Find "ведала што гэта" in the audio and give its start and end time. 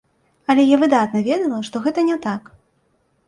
1.27-2.05